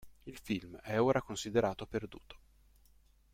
Il 0.23 0.39
film 0.39 0.77
è 0.77 0.99
ora 0.99 1.21
considerato 1.21 1.85
perduto. 1.85 2.39